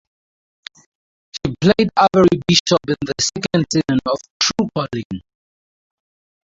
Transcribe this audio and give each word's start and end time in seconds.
She 1.33 1.53
played 1.61 1.89
Avery 2.01 2.39
Bishop 2.47 2.79
in 2.87 2.95
the 3.05 3.13
second 3.21 3.67
season 3.71 3.99
of 4.07 4.17
"Tru 4.41 4.67
Calling". 4.75 5.21